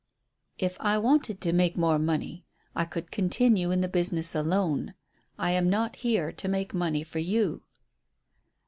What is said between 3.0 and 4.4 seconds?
continue in the business